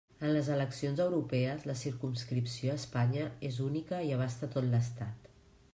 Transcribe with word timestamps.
En 0.27 0.31
les 0.35 0.47
eleccions 0.53 1.01
europees 1.03 1.67
la 1.71 1.75
circumscripció 1.83 2.73
a 2.75 2.81
Espanya 2.83 3.29
és 3.53 3.61
única 3.69 4.01
i 4.11 4.15
abasta 4.19 4.53
tot 4.57 4.71
l'Estat. 4.73 5.33